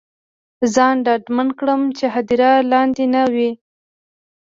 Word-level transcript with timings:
ځان 0.73 0.95
ډاډمن 1.05 1.49
کړم 1.59 1.81
چې 1.97 2.05
هدیره 2.15 2.51
لاندې 2.71 3.03
نه 3.13 3.23
وي. 3.33 3.51